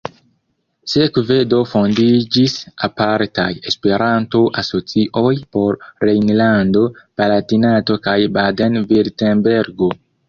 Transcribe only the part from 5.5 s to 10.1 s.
por Rejnlando-Palatinato kaj Baden-Virtembergo.